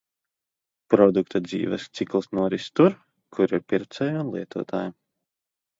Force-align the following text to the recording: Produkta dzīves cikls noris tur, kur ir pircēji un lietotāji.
Produkta 0.93 1.41
dzīves 1.47 1.85
cikls 1.99 2.31
noris 2.39 2.67
tur, 2.81 2.99
kur 3.37 3.57
ir 3.59 3.65
pircēji 3.71 4.21
un 4.25 4.35
lietotāji. 4.39 4.95